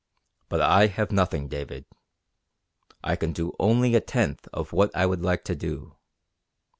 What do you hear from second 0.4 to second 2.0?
"But I have nothing, David.